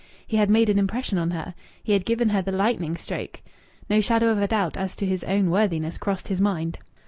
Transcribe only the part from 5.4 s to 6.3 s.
worthiness crossed